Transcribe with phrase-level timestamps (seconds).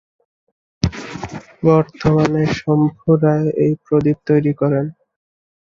[1.63, 4.85] বর্তমানে শম্ভু রায় এই প্রদীপ তৈরি করেন।